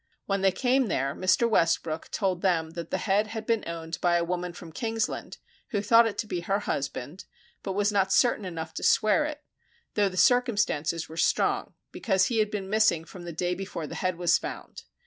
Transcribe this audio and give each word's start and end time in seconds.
When 0.25 0.41
they 0.41 0.51
came 0.51 0.87
there, 0.87 1.13
Mr. 1.13 1.47
Westbrook 1.47 2.09
told 2.09 2.41
them 2.41 2.71
that 2.71 2.89
the 2.89 2.97
head 2.97 3.27
had 3.27 3.45
been 3.45 3.63
owned 3.67 3.99
by 4.01 4.15
a 4.17 4.23
woman 4.23 4.51
from 4.51 4.71
Kingsland, 4.71 5.37
who 5.69 5.81
thought 5.83 6.07
it 6.07 6.17
to 6.17 6.25
be 6.25 6.39
her 6.39 6.61
husband, 6.61 7.25
but 7.61 7.73
was 7.73 7.91
not 7.91 8.11
certain 8.11 8.43
enough 8.43 8.73
to 8.73 8.83
swear 8.83 9.25
it, 9.25 9.43
though 9.93 10.09
the 10.09 10.17
circumstances 10.17 11.07
were 11.07 11.17
strong, 11.17 11.75
because 11.91 12.25
he 12.29 12.39
had 12.39 12.49
been 12.49 12.67
missing 12.67 13.05
from 13.05 13.25
the 13.25 13.31
day 13.31 13.53
before 13.53 13.85
the 13.85 13.93
head 13.93 14.15
was 14.17 14.39
found. 14.39 14.81